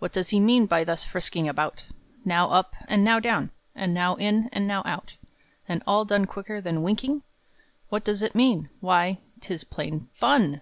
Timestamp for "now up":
2.26-2.76